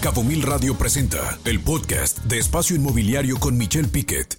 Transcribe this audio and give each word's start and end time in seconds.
Cabo 0.00 0.24
Mil 0.24 0.40
Radio 0.40 0.78
presenta 0.78 1.38
el 1.44 1.60
podcast 1.60 2.20
de 2.20 2.38
Espacio 2.38 2.74
Inmobiliario 2.74 3.38
con 3.38 3.58
Michelle 3.58 3.86
Piquet. 3.86 4.38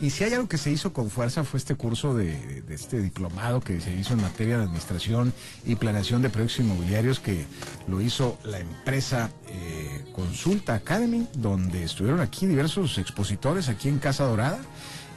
Y 0.00 0.10
si 0.10 0.22
hay 0.22 0.34
algo 0.34 0.48
que 0.48 0.56
se 0.56 0.70
hizo 0.70 0.92
con 0.92 1.10
fuerza 1.10 1.42
fue 1.42 1.58
este 1.58 1.74
curso 1.74 2.14
de, 2.14 2.62
este 2.68 3.00
diplomado 3.00 3.60
que 3.60 3.80
se 3.80 3.92
hizo 3.92 4.12
en 4.12 4.22
materia 4.22 4.56
de 4.56 4.62
administración 4.62 5.32
y 5.66 5.74
planeación 5.74 6.22
de 6.22 6.30
proyectos 6.30 6.60
inmobiliarios 6.60 7.18
que 7.18 7.44
lo 7.88 8.00
hizo 8.00 8.38
la 8.44 8.60
empresa 8.60 9.32
eh, 9.48 10.04
Consulta 10.12 10.74
Academy, 10.74 11.26
donde 11.34 11.82
estuvieron 11.82 12.20
aquí 12.20 12.46
diversos 12.46 12.96
expositores 12.96 13.68
aquí 13.68 13.88
en 13.88 13.98
Casa 13.98 14.24
Dorada. 14.24 14.60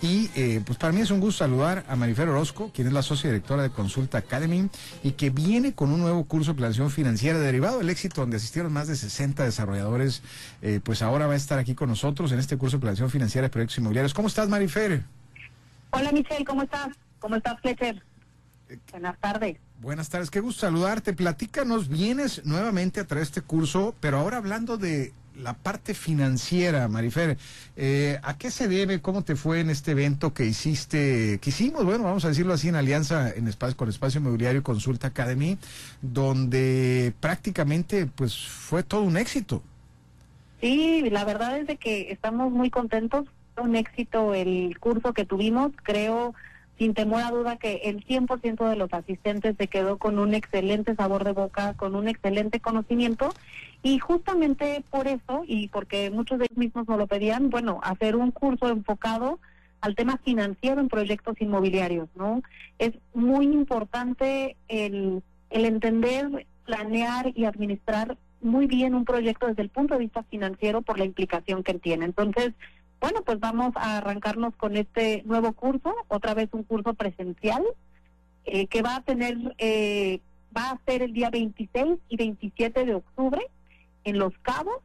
Y 0.04 0.30
eh, 0.36 0.62
pues 0.66 0.78
para 0.78 0.92
mí 0.92 1.00
es 1.00 1.12
un 1.12 1.22
gusto 1.22 1.46
saludar 1.46 1.86
a 1.88 1.96
Marifer 1.96 2.28
Orozco, 2.28 2.72
quien 2.74 2.88
es 2.88 2.94
la 2.94 3.02
socia 3.02 3.30
directora 3.30 3.64
de 3.64 3.70
Consulta 3.70 4.18
Academy 4.18 4.68
y 5.02 5.12
que 5.14 5.30
viene 5.30 5.76
con 5.76 5.94
un 5.94 6.02
nuevo 6.02 6.26
curso 6.26 6.52
de 6.52 6.58
planeación 6.58 6.92
financiera 6.92 7.40
derivado 7.40 7.78
del 7.78 7.90
éxito 7.90 8.20
donde 8.20 8.36
asistieron 8.36 8.74
más 8.74 8.90
de 8.90 8.98
60 8.98 9.46
desarrolladores. 9.46 10.22
Eh, 10.62 10.82
pues 10.84 11.02
ahora 11.02 11.26
va 11.28 11.34
a 11.34 11.38
estar 11.38 11.58
aquí 11.58 11.74
con 11.74 11.88
nosotros 11.88 12.34
en 12.34 12.40
este 12.40 12.58
curso 12.58 12.76
de 12.76 12.82
planeación 12.82 13.10
financiera 13.12 13.48
de 13.48 13.50
proyectos 13.50 13.78
inmobiliarios. 13.78 14.14
¿Cómo 14.14 14.28
estás, 14.28 14.50
Marifer? 14.50 15.04
Hola, 15.92 16.12
Michelle, 16.12 16.44
¿cómo 16.44 16.64
estás? 16.64 16.90
¿Cómo 17.20 17.38
estás, 17.38 17.62
Fletcher? 17.62 18.04
Buenas 18.92 19.18
tardes. 19.22 19.58
Buenas 19.80 20.10
tardes, 20.10 20.30
qué 20.30 20.42
gusto 20.42 20.68
saludarte. 20.68 21.14
Platícanos, 21.14 21.88
vienes 21.88 22.46
nuevamente 22.46 23.00
a 23.00 23.08
traer 23.08 23.24
este 23.24 23.40
curso, 23.40 23.96
pero 24.02 24.20
ahora 24.20 24.36
hablando 24.36 24.76
de 24.78 25.14
la 25.36 25.54
parte 25.54 25.94
financiera, 25.94 26.88
Marifer. 26.88 27.38
Eh, 27.76 28.20
¿A 28.24 28.38
qué 28.38 28.52
se 28.52 28.68
debe? 28.68 29.02
¿Cómo 29.02 29.24
te 29.24 29.36
fue 29.36 29.60
en 29.60 29.70
este 29.70 29.92
evento 29.92 30.34
que 30.34 30.46
hiciste, 30.46 31.40
que 31.42 31.50
hicimos, 31.50 31.86
bueno, 31.86 32.04
vamos 32.04 32.26
a 32.26 32.30
decirlo 32.30 32.54
así, 32.54 32.70
en 32.70 32.76
alianza 32.76 33.32
en 33.32 33.48
espacio, 33.48 33.76
con 33.76 33.90
Espacio 33.90 34.20
Inmobiliario 34.20 34.64
Consulta 34.64 35.08
Academy, 35.08 35.58
donde 36.02 37.14
prácticamente 37.20 38.06
pues 38.06 38.38
fue 38.38 38.84
todo 38.84 39.02
un 39.02 39.18
éxito? 39.18 39.64
Sí, 40.62 41.10
la 41.10 41.26
verdad 41.26 41.58
es 41.58 41.68
de 41.68 41.78
que 41.78 42.12
estamos 42.12 42.52
muy 42.52 42.70
contentos. 42.70 43.26
Un 43.62 43.76
éxito 43.76 44.34
el 44.34 44.80
curso 44.80 45.14
que 45.14 45.26
tuvimos. 45.26 45.72
Creo 45.84 46.34
sin 46.78 46.94
temor 46.94 47.22
a 47.22 47.32
duda 47.32 47.58
que 47.58 47.82
el 47.86 48.06
100% 48.06 48.70
de 48.70 48.76
los 48.76 48.92
asistentes 48.94 49.56
se 49.58 49.68
quedó 49.68 49.98
con 49.98 50.20
un 50.20 50.34
excelente 50.34 50.96
sabor 50.96 51.24
de 51.24 51.32
boca, 51.32 51.74
con 51.76 51.96
un 51.96 52.08
excelente 52.08 52.60
conocimiento 52.60 53.30
y 53.84 54.00
justamente 54.00 54.84
por 54.90 55.08
eso 55.08 55.44
y 55.46 55.68
porque 55.68 56.10
muchos 56.10 56.40
de 56.40 56.46
ellos 56.46 56.58
mismos 56.58 56.88
nos 56.88 56.98
lo 56.98 57.08
pedían, 57.08 57.50
bueno, 57.50 57.80
hacer 57.84 58.16
un 58.16 58.32
curso 58.32 58.70
enfocado 58.70 59.40
al 59.82 59.96
tema 59.96 60.18
financiero 60.24 60.80
en 60.80 60.88
proyectos 60.88 61.36
inmobiliarios, 61.42 62.08
¿no? 62.16 62.42
Es 62.80 62.94
muy 63.14 63.48
importante 63.48 64.56
el, 64.70 65.22
el 65.50 65.66
entender, 65.66 66.48
planear 66.66 67.34
y 67.36 67.46
administrar 67.46 68.18
muy 68.42 68.68
bien 68.68 68.96
un 68.96 69.06
proyecto 69.06 69.48
desde 69.48 69.62
el 69.62 69.70
punto 69.70 69.94
de 69.94 70.02
vista 70.02 70.24
financiero 70.24 70.82
por 70.82 70.98
la 70.98 71.06
implicación 71.06 71.64
que 71.64 71.74
tiene. 71.76 72.06
Entonces, 72.06 72.54
bueno, 73.04 73.22
pues 73.26 73.38
vamos 73.42 73.74
a 73.76 73.98
arrancarnos 73.98 74.56
con 74.56 74.78
este 74.78 75.24
nuevo 75.26 75.52
curso, 75.52 75.94
otra 76.08 76.34
vez 76.34 76.48
un 76.54 76.64
curso 76.64 76.94
presencial, 76.94 77.62
eh, 78.46 78.68
que 78.68 78.82
va 78.82 78.96
a 78.96 79.02
tener, 79.02 79.36
eh, 79.58 80.22
va 80.56 80.70
a 80.70 80.80
ser 80.86 81.02
el 81.02 81.12
día 81.12 81.30
26 81.30 82.00
y 82.08 82.16
27 82.16 82.86
de 82.86 82.96
octubre 82.96 83.42
en 84.06 84.20
Los 84.20 84.32
Cabos. 84.42 84.78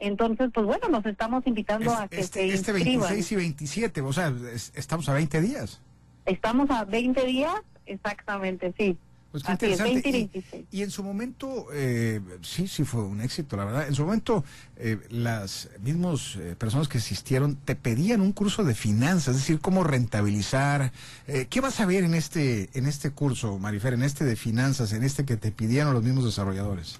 Entonces, 0.00 0.50
pues 0.52 0.66
bueno, 0.66 0.90
nos 0.90 1.06
estamos 1.06 1.46
invitando 1.46 1.94
a 1.94 2.08
que 2.08 2.20
este, 2.20 2.40
se 2.40 2.54
Este 2.54 2.72
26 2.72 3.32
y 3.32 3.36
27, 3.36 4.00
o 4.02 4.12
sea, 4.12 4.30
es, 4.52 4.70
estamos 4.76 5.08
a 5.08 5.14
20 5.14 5.40
días. 5.40 5.80
Estamos 6.26 6.68
a 6.68 6.84
20 6.84 7.24
días, 7.24 7.62
exactamente, 7.86 8.74
sí. 8.76 8.98
Pues 9.36 9.44
qué 9.44 9.52
Así 9.52 9.66
es, 9.66 9.72
interesante. 9.80 10.02
20 10.02 10.08
y 10.08 10.10
Y- 10.10 10.28
26. 10.32 10.64
Y, 10.70 10.82
en 10.82 10.90
su 10.90 11.02
momento, 11.04 11.66
eh, 11.74 12.22
sí, 12.40 12.66
sí 12.68 12.84
fue 12.84 13.02
un 13.02 13.20
éxito, 13.20 13.56
la 13.58 13.66
verdad. 13.66 13.86
En 13.86 13.94
su 13.94 14.04
momento, 14.04 14.44
eh, 14.78 14.98
las 15.10 15.68
mismas 15.82 16.38
personas 16.56 16.88
que 16.88 16.96
asistieron 16.98 17.56
te 17.56 17.76
pedían 17.76 18.22
un 18.22 18.32
curso 18.32 18.64
de 18.64 18.74
finanzas, 18.74 19.34
es 19.34 19.42
decir, 19.42 19.60
cómo 19.60 19.84
rentabilizar. 19.84 20.90
Eh, 21.26 21.48
¿Qué 21.50 21.60
vas 21.60 21.80
a 21.80 21.86
ver 21.86 22.04
en 22.04 22.14
este, 22.14 22.70
en 22.72 22.86
este 22.86 23.10
curso, 23.10 23.58
Marifer, 23.58 23.92
en 23.92 24.04
este 24.04 24.24
de 24.24 24.36
finanzas, 24.36 24.94
en 24.94 25.02
este 25.02 25.26
que 25.26 25.36
te 25.36 25.50
pidieron 25.50 25.92
los 25.92 26.02
mismos 26.02 26.24
desarrolladores? 26.24 26.98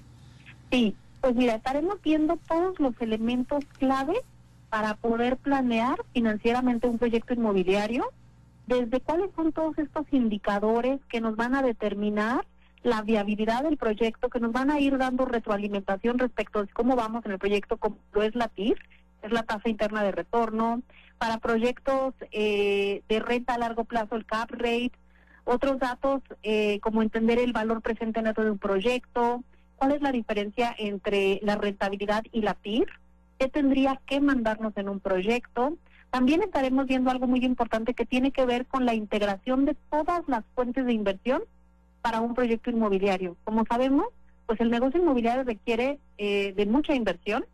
Sí, 0.70 0.94
pues 1.22 1.34
mira, 1.34 1.54
estaremos 1.54 2.02
viendo 2.02 2.38
todos 2.46 2.78
los 2.80 2.92
elementos 3.00 3.64
clave 3.78 4.14
para 4.68 4.94
poder 4.96 5.38
planear 5.38 5.96
financieramente 6.12 6.86
un 6.86 6.98
proyecto 6.98 7.32
inmobiliario, 7.32 8.04
desde 8.66 9.00
cuáles 9.00 9.30
son 9.34 9.52
todos 9.52 9.78
estos 9.78 10.06
indicadores 10.12 11.00
que 11.08 11.20
nos 11.20 11.36
van 11.36 11.54
a 11.54 11.62
determinar 11.62 12.44
la 12.82 13.02
viabilidad 13.02 13.64
del 13.64 13.76
proyecto, 13.76 14.28
que 14.28 14.40
nos 14.40 14.52
van 14.52 14.70
a 14.70 14.80
ir 14.80 14.96
dando 14.98 15.24
retroalimentación 15.24 16.18
respecto 16.18 16.64
de 16.64 16.72
cómo 16.72 16.94
vamos 16.94 17.24
en 17.24 17.32
el 17.32 17.38
proyecto, 17.38 17.76
como 17.76 17.98
lo 18.12 18.22
es 18.22 18.34
la 18.34 18.48
TIR, 18.48 18.78
es 19.22 19.32
la 19.32 19.42
tasa 19.42 19.68
interna 19.68 20.02
de 20.02 20.12
retorno, 20.12 20.82
para 21.18 21.38
proyectos 21.38 22.14
eh, 22.30 23.02
de 23.08 23.20
renta 23.20 23.54
a 23.54 23.58
largo 23.58 23.84
plazo, 23.84 24.16
el 24.16 24.26
cap 24.26 24.50
rate, 24.50 24.92
otros 25.44 25.78
datos 25.78 26.22
eh, 26.42 26.80
como 26.80 27.02
entender 27.02 27.38
el 27.38 27.52
valor 27.52 27.80
presente 27.80 28.22
neto 28.22 28.44
de 28.44 28.50
un 28.50 28.58
proyecto, 28.58 29.42
cuál 29.76 29.92
es 29.92 30.02
la 30.02 30.12
diferencia 30.12 30.74
entre 30.78 31.40
la 31.42 31.56
rentabilidad 31.56 32.24
y 32.32 32.42
la 32.42 32.54
TIR, 32.54 32.86
qué 33.38 33.48
tendría 33.48 34.00
que 34.06 34.20
mandarnos 34.20 34.76
en 34.76 34.88
un 34.88 35.00
proyecto. 35.00 35.76
También 36.16 36.42
estaremos 36.42 36.86
viendo 36.86 37.10
algo 37.10 37.26
muy 37.26 37.44
importante 37.44 37.92
que 37.92 38.06
tiene 38.06 38.30
que 38.30 38.46
ver 38.46 38.64
con 38.64 38.86
la 38.86 38.94
integración 38.94 39.66
de 39.66 39.76
todas 39.90 40.26
las 40.26 40.46
fuentes 40.54 40.86
de 40.86 40.94
inversión 40.94 41.42
para 42.00 42.22
un 42.22 42.32
proyecto 42.32 42.70
inmobiliario. 42.70 43.36
Como 43.44 43.66
sabemos, 43.66 44.06
pues 44.46 44.58
el 44.62 44.70
negocio 44.70 44.98
inmobiliario 44.98 45.44
requiere 45.44 45.98
eh, 46.16 46.54
de 46.56 46.64
mucha 46.64 46.94
inversión, 46.94 47.44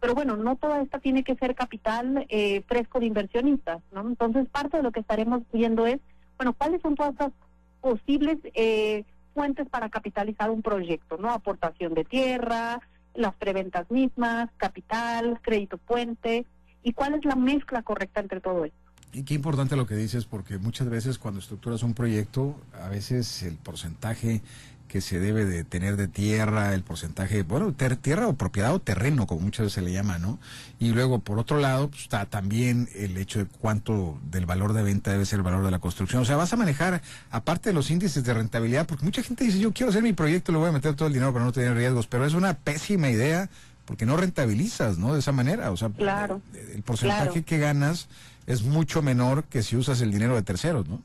pero 0.00 0.14
bueno, 0.14 0.36
no 0.36 0.56
toda 0.56 0.82
esta 0.82 0.98
tiene 0.98 1.24
que 1.24 1.34
ser 1.36 1.54
capital 1.54 2.26
eh, 2.28 2.62
fresco 2.68 3.00
de 3.00 3.06
inversionistas, 3.06 3.80
¿no? 3.90 4.02
Entonces, 4.02 4.46
parte 4.50 4.76
de 4.76 4.82
lo 4.82 4.92
que 4.92 5.00
estaremos 5.00 5.40
viendo 5.50 5.86
es, 5.86 5.98
bueno, 6.36 6.52
cuáles 6.52 6.82
son 6.82 6.96
todas 6.96 7.14
las 7.18 7.32
posibles 7.80 8.36
eh, 8.52 9.04
fuentes 9.32 9.66
para 9.66 9.88
capitalizar 9.88 10.50
un 10.50 10.60
proyecto, 10.60 11.16
¿no? 11.16 11.30
Aportación 11.30 11.94
de 11.94 12.04
tierra, 12.04 12.82
las 13.14 13.34
preventas 13.36 13.90
mismas, 13.90 14.50
capital, 14.58 15.40
crédito 15.40 15.78
puente, 15.78 16.44
y 16.82 16.92
cuál 16.92 17.14
es 17.14 17.24
la 17.24 17.36
mezcla 17.36 17.82
correcta 17.82 18.20
entre 18.20 18.40
todo 18.40 18.64
esto. 18.64 18.76
Y 19.12 19.24
qué 19.24 19.34
importante 19.34 19.74
lo 19.76 19.86
que 19.86 19.96
dices, 19.96 20.24
porque 20.24 20.58
muchas 20.58 20.88
veces 20.88 21.18
cuando 21.18 21.40
estructuras 21.40 21.82
un 21.82 21.94
proyecto, 21.94 22.56
a 22.80 22.88
veces 22.88 23.42
el 23.42 23.56
porcentaje 23.56 24.40
que 24.86 25.00
se 25.00 25.20
debe 25.20 25.44
de 25.44 25.62
tener 25.62 25.96
de 25.96 26.08
tierra, 26.08 26.74
el 26.74 26.82
porcentaje, 26.82 27.44
bueno, 27.44 27.72
ter- 27.72 27.94
tierra 27.96 28.26
o 28.26 28.32
propiedad 28.32 28.74
o 28.74 28.80
terreno, 28.80 29.26
como 29.28 29.42
muchas 29.42 29.66
veces 29.66 29.74
se 29.74 29.82
le 29.82 29.92
llama, 29.92 30.18
¿no? 30.18 30.40
Y 30.80 30.90
luego, 30.90 31.20
por 31.20 31.38
otro 31.38 31.58
lado, 31.58 31.88
pues, 31.90 32.02
está 32.02 32.26
también 32.26 32.88
el 32.96 33.16
hecho 33.16 33.38
de 33.38 33.46
cuánto 33.46 34.18
del 34.30 34.46
valor 34.46 34.72
de 34.72 34.82
venta 34.82 35.12
debe 35.12 35.26
ser 35.26 35.38
el 35.38 35.42
valor 35.44 35.64
de 35.64 35.70
la 35.70 35.78
construcción. 35.78 36.22
O 36.22 36.24
sea, 36.24 36.34
vas 36.36 36.52
a 36.52 36.56
manejar, 36.56 37.02
aparte 37.30 37.70
de 37.70 37.74
los 37.74 37.88
índices 37.88 38.24
de 38.24 38.34
rentabilidad, 38.34 38.86
porque 38.86 39.04
mucha 39.04 39.22
gente 39.22 39.44
dice, 39.44 39.60
yo 39.60 39.72
quiero 39.72 39.90
hacer 39.90 40.02
mi 40.02 40.12
proyecto, 40.12 40.50
le 40.50 40.58
voy 40.58 40.68
a 40.68 40.72
meter 40.72 40.94
todo 40.94 41.06
el 41.06 41.14
dinero 41.14 41.32
para 41.32 41.44
no 41.44 41.52
tener 41.52 41.74
riesgos, 41.74 42.08
pero 42.08 42.26
es 42.26 42.34
una 42.34 42.54
pésima 42.54 43.10
idea 43.10 43.48
porque 43.90 44.06
no 44.06 44.16
rentabilizas, 44.16 44.98
¿no? 44.98 45.14
De 45.14 45.18
esa 45.18 45.32
manera, 45.32 45.72
o 45.72 45.76
sea, 45.76 45.88
Claro, 45.88 46.40
el- 46.76 46.80
porcentaje 46.84 47.24
claro. 47.30 47.44
que 47.44 47.58
ganas 47.58 48.08
es 48.46 48.62
mucho 48.62 49.02
menor 49.02 49.42
que 49.42 49.64
si 49.64 49.74
usas 49.74 50.00
el 50.00 50.12
dinero 50.12 50.36
de 50.36 50.42
terceros, 50.42 50.88
¿no? 50.88 51.02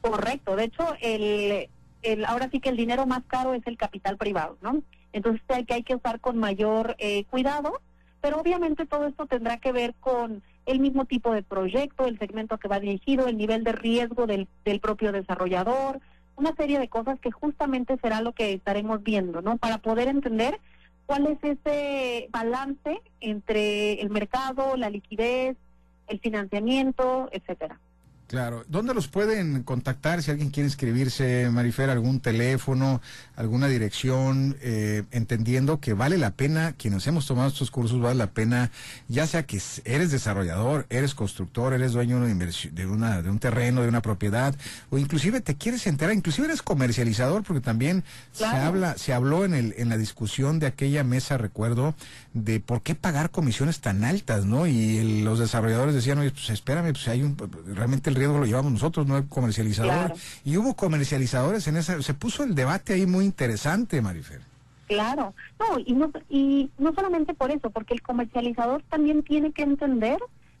Correcto, 0.00 0.54
de 0.54 0.62
hecho, 0.62 0.94
el, 1.00 1.68
el, 2.02 2.24
ahora 2.24 2.48
sí 2.52 2.60
que 2.60 2.68
el 2.68 2.76
dinero 2.76 3.04
más 3.04 3.24
caro 3.26 3.52
es 3.52 3.66
el 3.66 3.76
capital 3.76 4.16
privado, 4.16 4.56
¿no? 4.62 4.80
Entonces 5.12 5.42
hay 5.48 5.64
que, 5.64 5.74
hay 5.74 5.82
que 5.82 5.96
usar 5.96 6.20
con 6.20 6.38
mayor 6.38 6.94
eh, 7.00 7.24
cuidado, 7.24 7.80
pero 8.20 8.38
obviamente 8.40 8.86
todo 8.86 9.08
esto 9.08 9.26
tendrá 9.26 9.56
que 9.56 9.72
ver 9.72 9.94
con 9.98 10.40
el 10.66 10.78
mismo 10.78 11.06
tipo 11.06 11.32
de 11.32 11.42
proyecto, 11.42 12.06
el 12.06 12.16
segmento 12.20 12.58
que 12.58 12.68
va 12.68 12.78
dirigido, 12.78 13.26
el 13.26 13.38
nivel 13.38 13.64
de 13.64 13.72
riesgo 13.72 14.28
del, 14.28 14.46
del 14.64 14.78
propio 14.78 15.10
desarrollador, 15.10 15.98
una 16.36 16.54
serie 16.54 16.78
de 16.78 16.86
cosas 16.88 17.18
que 17.18 17.32
justamente 17.32 17.98
será 18.00 18.20
lo 18.22 18.34
que 18.34 18.52
estaremos 18.52 19.02
viendo, 19.02 19.42
¿no? 19.42 19.56
Para 19.56 19.78
poder 19.78 20.06
entender 20.06 20.60
cuál 21.10 21.26
es 21.26 21.42
ese 21.42 22.28
balance 22.30 23.02
entre 23.18 24.00
el 24.00 24.10
mercado, 24.10 24.76
la 24.76 24.88
liquidez, 24.90 25.56
el 26.06 26.20
financiamiento, 26.20 27.28
etcétera. 27.32 27.80
Claro. 28.30 28.62
¿Dónde 28.68 28.94
los 28.94 29.08
pueden 29.08 29.64
contactar 29.64 30.22
si 30.22 30.30
alguien 30.30 30.50
quiere 30.50 30.68
inscribirse, 30.68 31.50
Marifer? 31.50 31.90
¿Algún 31.90 32.20
teléfono, 32.20 33.02
alguna 33.34 33.66
dirección? 33.66 34.56
Eh, 34.62 35.02
entendiendo 35.10 35.80
que 35.80 35.94
vale 35.94 36.16
la 36.16 36.30
pena, 36.30 36.74
quienes 36.78 37.04
hemos 37.08 37.26
tomado 37.26 37.48
estos 37.48 37.72
cursos, 37.72 38.00
vale 38.00 38.14
la 38.14 38.28
pena, 38.28 38.70
ya 39.08 39.26
sea 39.26 39.42
que 39.46 39.60
eres 39.84 40.12
desarrollador, 40.12 40.86
eres 40.90 41.16
constructor, 41.16 41.72
eres 41.72 41.90
dueño 41.90 42.20
de 42.20 42.32
una 42.32 42.46
de, 42.70 42.86
una, 42.86 43.20
de 43.20 43.30
un 43.30 43.40
terreno, 43.40 43.82
de 43.82 43.88
una 43.88 44.00
propiedad, 44.00 44.54
o 44.90 44.98
inclusive 44.98 45.40
te 45.40 45.56
quieres 45.56 45.88
enterar, 45.88 46.14
inclusive 46.14 46.46
eres 46.46 46.62
comercializador, 46.62 47.42
porque 47.42 47.60
también 47.60 48.04
se 48.30 48.44
habla, 48.44 48.96
se 48.96 49.12
habló 49.12 49.44
en, 49.44 49.54
el, 49.54 49.74
en 49.76 49.88
la 49.88 49.96
discusión 49.96 50.60
de 50.60 50.66
aquella 50.68 51.02
mesa, 51.02 51.36
recuerdo, 51.36 51.96
de 52.32 52.60
por 52.60 52.82
qué 52.82 52.94
pagar 52.94 53.30
comisiones 53.30 53.80
tan 53.80 54.04
altas, 54.04 54.44
¿no? 54.44 54.68
Y 54.68 54.98
el- 54.98 55.24
los 55.24 55.40
desarrolladores 55.40 55.96
decían, 55.96 56.18
oye, 56.20 56.30
pues 56.30 56.48
espérame, 56.50 56.92
pues 56.92 57.08
hay 57.08 57.22
un, 57.24 57.36
realmente 57.74 58.08
el 58.08 58.19
riesgo 58.20 58.38
lo 58.38 58.46
llevamos 58.46 58.72
nosotros, 58.72 59.06
no 59.06 59.16
el 59.16 59.26
comercializador. 59.26 59.92
Claro. 59.92 60.14
Y 60.44 60.56
hubo 60.56 60.74
comercializadores 60.74 61.66
en 61.66 61.76
esa, 61.76 62.00
se 62.02 62.14
puso 62.14 62.44
el 62.44 62.54
debate 62.54 62.92
ahí 62.92 63.06
muy 63.06 63.24
interesante, 63.24 64.00
Marifer. 64.00 64.40
Claro, 64.86 65.34
no, 65.58 65.78
y 65.78 65.92
no, 65.92 66.10
y 66.28 66.70
no 66.78 66.92
solamente 66.94 67.32
por 67.32 67.50
eso, 67.50 67.70
porque 67.70 67.94
el 67.94 68.02
comercializador 68.02 68.82
también 68.88 69.22
tiene 69.22 69.52
que 69.52 69.62
entender 69.62 70.18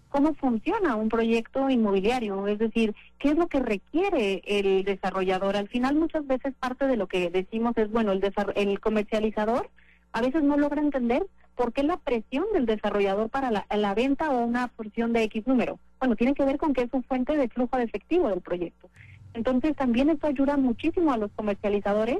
cómo 0.08 0.34
funciona 0.34 0.96
un 0.96 1.08
proyecto 1.08 1.68
inmobiliario, 1.68 2.46
es 2.46 2.58
decir, 2.58 2.94
qué 3.18 3.30
es 3.30 3.36
lo 3.36 3.48
que 3.48 3.60
requiere 3.60 4.42
el 4.46 4.84
desarrollador. 4.84 5.56
Al 5.56 5.68
final 5.68 5.96
muchas 5.96 6.26
veces 6.26 6.54
parte 6.58 6.86
de 6.86 6.96
lo 6.96 7.06
que 7.06 7.30
decimos 7.30 7.76
es, 7.76 7.90
bueno, 7.90 8.12
el, 8.12 8.22
el 8.54 8.80
comercializador 8.80 9.68
a 10.12 10.20
veces 10.20 10.42
no 10.42 10.56
logra 10.56 10.80
entender 10.80 11.26
por 11.56 11.72
qué 11.72 11.82
la 11.82 11.96
presión 11.96 12.44
del 12.52 12.66
desarrollador 12.66 13.28
para 13.30 13.50
la, 13.50 13.66
la 13.68 13.94
venta 13.94 14.30
o 14.30 14.44
una 14.44 14.68
porción 14.68 15.12
de 15.12 15.24
X 15.24 15.46
número. 15.46 15.78
Bueno, 16.00 16.16
tiene 16.16 16.34
que 16.34 16.44
ver 16.44 16.56
con 16.56 16.72
que 16.72 16.82
es 16.82 16.92
un 16.92 17.04
fuente 17.04 17.36
de 17.36 17.48
flujo 17.48 17.76
de 17.76 17.84
efectivo 17.84 18.28
del 18.28 18.40
proyecto. 18.40 18.88
Entonces 19.34 19.76
también 19.76 20.10
esto 20.10 20.26
ayuda 20.26 20.56
muchísimo 20.56 21.12
a 21.12 21.18
los 21.18 21.30
comercializadores 21.32 22.18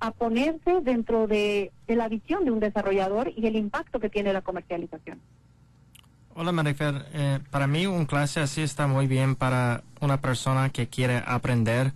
a 0.00 0.12
ponerse 0.12 0.80
dentro 0.82 1.26
de, 1.26 1.72
la 1.88 2.08
visión 2.08 2.44
de 2.44 2.50
un 2.50 2.60
desarrollador 2.60 3.32
y 3.36 3.46
el 3.46 3.56
impacto 3.56 3.98
que 3.98 4.10
tiene 4.10 4.32
la 4.32 4.42
comercialización. 4.42 5.20
Hola 6.34 6.52
Marifer, 6.52 7.06
eh, 7.14 7.40
para 7.50 7.66
mí 7.66 7.86
un 7.86 8.04
clase 8.04 8.40
así 8.40 8.60
está 8.60 8.86
muy 8.86 9.06
bien 9.06 9.36
para 9.36 9.82
una 10.00 10.20
persona 10.20 10.68
que 10.68 10.86
quiere 10.86 11.22
aprender, 11.26 11.92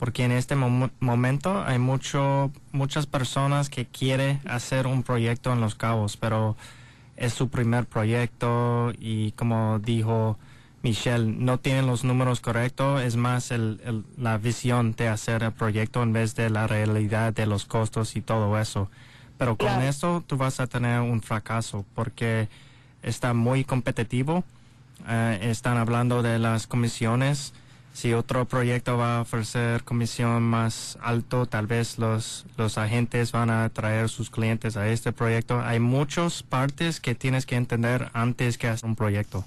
porque 0.00 0.24
en 0.24 0.32
este 0.32 0.56
momento 0.56 1.62
hay 1.62 1.78
mucho, 1.78 2.50
muchas 2.72 3.06
personas 3.06 3.70
que 3.70 3.86
quieren 3.86 4.40
hacer 4.46 4.88
un 4.88 5.04
proyecto 5.04 5.52
en 5.52 5.60
Los 5.60 5.76
Cabos, 5.76 6.16
pero 6.16 6.56
es 7.16 7.32
su 7.32 7.48
primer 7.48 7.86
proyecto 7.86 8.92
y 8.98 9.30
como 9.32 9.78
dijo 9.78 10.36
Michelle, 10.84 11.24
no 11.24 11.58
tienen 11.58 11.86
los 11.86 12.04
números 12.04 12.40
correctos, 12.40 13.00
es 13.00 13.16
más 13.16 13.50
el, 13.50 14.04
la 14.18 14.36
visión 14.36 14.92
de 14.92 15.08
hacer 15.08 15.42
el 15.42 15.52
proyecto 15.52 16.02
en 16.02 16.12
vez 16.12 16.34
de 16.34 16.50
la 16.50 16.66
realidad 16.66 17.32
de 17.32 17.46
los 17.46 17.64
costos 17.64 18.16
y 18.16 18.20
todo 18.20 18.60
eso. 18.60 18.90
Pero 19.38 19.56
con 19.56 19.80
eso 19.80 20.22
tú 20.26 20.36
vas 20.36 20.60
a 20.60 20.66
tener 20.66 21.00
un 21.00 21.22
fracaso 21.22 21.86
porque 21.94 22.48
está 23.02 23.32
muy 23.32 23.64
competitivo. 23.64 24.44
Eh, 25.08 25.38
están 25.44 25.78
hablando 25.78 26.22
de 26.22 26.38
las 26.38 26.66
comisiones. 26.66 27.54
Si 27.94 28.12
otro 28.12 28.44
proyecto 28.44 28.98
va 28.98 29.16
a 29.16 29.20
ofrecer 29.22 29.84
comisión 29.84 30.42
más 30.42 30.98
alto, 31.00 31.46
tal 31.46 31.66
vez 31.66 31.98
los, 31.98 32.44
los 32.58 32.76
agentes 32.76 33.32
van 33.32 33.48
a 33.48 33.70
traer 33.70 34.10
sus 34.10 34.28
clientes 34.28 34.76
a 34.76 34.86
este 34.88 35.12
proyecto. 35.12 35.62
Hay 35.62 35.80
muchas 35.80 36.42
partes 36.42 37.00
que 37.00 37.14
tienes 37.14 37.46
que 37.46 37.56
entender 37.56 38.10
antes 38.12 38.58
que 38.58 38.68
hacer 38.68 38.86
un 38.86 38.96
proyecto. 38.96 39.46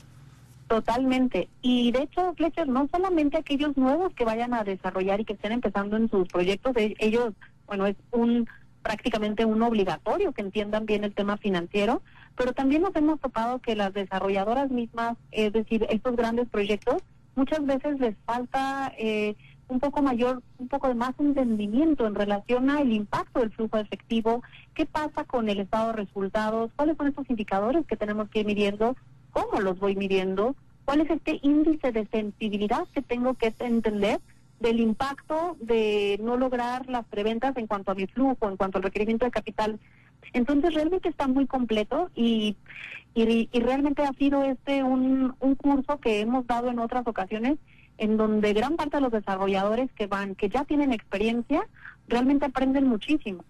Totalmente. 0.68 1.48
Y 1.62 1.92
de 1.92 2.04
hecho, 2.04 2.34
Fletcher, 2.36 2.68
no 2.68 2.90
solamente 2.92 3.38
aquellos 3.38 3.78
nuevos 3.78 4.14
que 4.14 4.26
vayan 4.26 4.54
a 4.54 4.64
desarrollar 4.64 5.22
y 5.22 5.26
que 5.26 5.34
estén 5.34 5.54
empezando 5.54 5.96
en 5.96 6.10
sus 6.10 6.28
proyectos, 6.28 6.76
e-, 6.76 6.96
ellos, 7.00 7.34
bueno, 7.68 7.86
es 7.86 7.96
un 8.12 8.48
prácticamente 8.84 9.44
un 9.44 9.62
obligatorio 9.64 10.32
que 10.32 10.42
entiendan 10.42 10.86
bien 10.86 11.04
el 11.04 11.14
tema 11.14 11.36
financiero, 11.36 12.02
pero 12.38 12.54
también 12.54 12.84
nos 12.84 12.96
hemos 12.96 13.20
topado 13.20 13.60
que 13.60 13.76
las 13.76 13.94
desarrolladoras 13.94 14.72
mismas, 14.72 15.18
es 15.32 15.52
decir, 15.52 15.86
estos 15.90 16.16
grandes 16.16 16.48
proyectos, 16.48 17.02
muchas 17.36 17.66
veces 17.66 18.00
les 18.00 18.16
falta 18.26 18.94
eh, 18.98 19.36
un 19.68 19.82
poco 19.82 20.02
mayor, 20.02 20.42
un 20.58 20.70
poco 20.70 20.88
de 20.88 20.96
más 20.96 21.14
entendimiento 21.20 22.08
en 22.08 22.16
relación 22.16 22.70
al 22.70 22.92
impacto 22.94 23.42
del 23.42 23.52
flujo 23.52 23.78
efectivo, 23.78 24.42
qué 24.74 24.86
pasa 24.86 25.26
con 25.26 25.50
el 25.50 25.60
estado 25.60 25.88
de 25.88 25.94
resultados, 25.94 26.72
cuáles 26.76 26.96
son 26.96 27.08
estos 27.08 27.30
indicadores 27.30 27.86
que 27.86 27.98
tenemos 27.98 28.30
que 28.30 28.40
ir 28.40 28.46
midiendo, 28.46 28.96
cómo 29.38 29.62
los 29.62 29.80
voy 29.80 29.96
midiendo, 29.96 30.56
cuál 30.84 31.02
es 31.02 31.12
este 31.12 31.40
índice 31.44 31.92
de 31.92 32.08
sensibilidad 32.08 32.88
que 32.92 33.04
tengo 33.04 33.36
que 33.36 33.54
entender 33.60 34.20
del 34.60 34.80
impacto 34.80 35.56
de 35.60 36.20
no 36.24 36.38
lograr 36.38 36.90
las 36.90 37.06
preventas 37.06 37.56
en 37.58 37.68
cuanto 37.68 37.92
a 37.92 37.96
mi 37.96 38.08
flujo, 38.08 38.50
en 38.50 38.58
cuanto 38.58 38.80
al 38.80 38.84
requerimiento 38.84 39.26
de 39.26 39.32
capital. 39.32 39.80
Entonces 40.34 40.74
realmente 40.74 41.10
está 41.10 41.28
muy 41.28 41.46
completo 41.46 42.10
y, 42.16 42.56
y, 43.14 43.48
realmente 43.60 44.02
ha 44.02 44.14
sido 44.14 44.44
este 44.44 44.84
un, 44.84 45.36
un 45.40 45.56
curso 45.56 46.00
que 46.00 46.22
hemos 46.22 46.48
dado 46.48 46.72
en 46.72 46.80
otras 46.80 47.06
ocasiones 47.06 47.60
en 48.00 48.18
donde 48.18 48.54
gran 48.54 48.76
parte 48.76 48.98
de 48.98 49.02
los 49.02 49.12
desarrolladores 49.12 49.92
que 49.94 50.08
van, 50.08 50.34
que 50.34 50.50
ya 50.50 50.66
tienen 50.66 50.92
experiencia, 50.94 51.62
realmente 52.08 52.46
aprenden 52.46 52.88
muchísimo. 52.88 53.44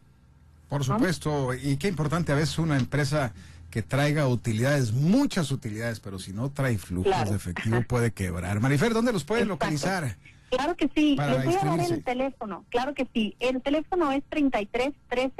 Por 0.67 0.83
supuesto, 0.83 1.53
y 1.53 1.77
qué 1.77 1.87
importante 1.87 2.33
a 2.33 2.35
veces 2.35 2.59
una 2.59 2.77
empresa 2.77 3.33
que 3.69 3.81
traiga 3.83 4.27
utilidades, 4.27 4.93
muchas 4.93 5.51
utilidades, 5.51 5.99
pero 5.99 6.19
si 6.19 6.33
no 6.33 6.49
trae 6.51 6.77
flujos 6.77 7.29
de 7.29 7.35
efectivo 7.35 7.81
puede 7.87 8.11
quebrar. 8.11 8.59
Marifer, 8.59 8.93
¿dónde 8.93 9.11
los 9.13 9.23
pueden 9.23 9.47
localizar? 9.47 10.17
Claro 10.49 10.75
que 10.75 10.89
sí, 10.95 11.17
les 11.17 11.45
voy 11.45 11.55
a 11.55 11.65
dar 11.65 11.79
el 11.79 12.03
teléfono, 12.03 12.65
claro 12.69 12.93
que 12.93 13.07
sí. 13.13 13.35
El 13.39 13.61
teléfono 13.61 14.11
es 14.11 14.23
3313 14.29 15.33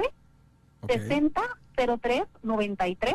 6003 0.86 2.22
93. 2.42 3.14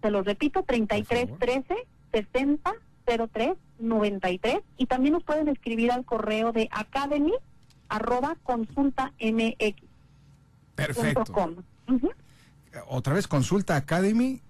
Se 0.00 0.10
lo 0.10 0.22
repito, 0.22 0.62
3313 0.62 1.86
6003 2.12 3.56
93 3.80 4.60
y 4.76 4.86
también 4.86 5.14
nos 5.14 5.24
pueden 5.24 5.48
escribir 5.48 5.90
al 5.90 6.04
correo 6.04 6.52
de 6.52 6.68
academy 6.70 7.32
arroba 7.88 8.36
consulta 8.44 9.12
mx. 9.20 9.82
Perfecto. 10.76 11.24
Otra 12.88 13.14
vez 13.14 13.28
consulta 13.28 13.76
academy. 13.76 14.40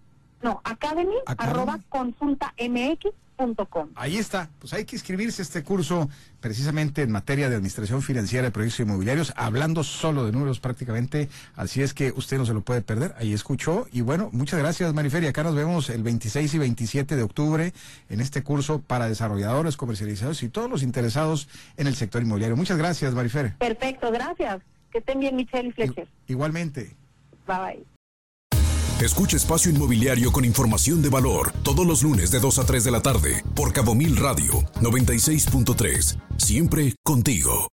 No, 0.42 0.60
academy, 0.64 1.14
arroba 1.26 1.78
consulta 1.88 2.52
mx 2.58 3.12
Ahí 3.96 4.18
está, 4.18 4.50
pues 4.60 4.72
hay 4.72 4.84
que 4.84 4.94
inscribirse 4.94 5.42
a 5.42 5.44
este 5.44 5.64
curso 5.64 6.08
precisamente 6.40 7.02
en 7.02 7.10
materia 7.10 7.48
de 7.48 7.56
administración 7.56 8.00
financiera 8.02 8.44
de 8.44 8.50
proyectos 8.52 8.80
inmobiliarios, 8.80 9.32
hablando 9.36 9.82
solo 9.82 10.24
de 10.24 10.32
números 10.32 10.60
prácticamente, 10.60 11.28
así 11.56 11.82
es 11.82 11.92
que 11.92 12.12
usted 12.12 12.38
no 12.38 12.46
se 12.46 12.54
lo 12.54 12.60
puede 12.60 12.82
perder, 12.82 13.14
ahí 13.18 13.32
escuchó 13.32 13.86
y 13.92 14.00
bueno, 14.00 14.28
muchas 14.32 14.60
gracias 14.60 14.94
Marifer 14.94 15.26
acá 15.26 15.42
nos 15.42 15.54
vemos 15.54 15.90
el 15.90 16.02
26 16.02 16.54
y 16.54 16.58
27 16.58 17.16
de 17.16 17.22
octubre 17.22 17.72
en 18.08 18.20
este 18.20 18.42
curso 18.42 18.80
para 18.80 19.08
desarrolladores, 19.08 19.76
comercializadores 19.76 20.42
y 20.42 20.48
todos 20.48 20.70
los 20.70 20.82
interesados 20.82 21.48
en 21.76 21.86
el 21.86 21.96
sector 21.96 22.22
inmobiliario. 22.22 22.56
Muchas 22.56 22.78
gracias 22.78 23.14
Marifer. 23.14 23.56
Perfecto, 23.56 24.10
gracias. 24.12 24.62
Que 24.90 24.98
estén 24.98 25.20
bien 25.20 25.36
Michelle 25.36 25.68
y 25.68 25.72
Fletcher. 25.72 26.08
Igualmente. 26.28 26.94
Bye 27.46 27.58
bye. 27.58 27.91
Escucha 29.02 29.36
Espacio 29.36 29.68
Inmobiliario 29.72 30.30
con 30.30 30.44
información 30.44 31.02
de 31.02 31.08
valor 31.08 31.52
todos 31.64 31.84
los 31.84 32.04
lunes 32.04 32.30
de 32.30 32.38
2 32.38 32.60
a 32.60 32.66
3 32.66 32.84
de 32.84 32.90
la 32.92 33.02
tarde 33.02 33.42
por 33.56 33.72
Cabo 33.72 33.96
Mil 33.96 34.16
Radio 34.16 34.62
96.3. 34.80 36.20
Siempre 36.38 36.94
contigo. 37.02 37.68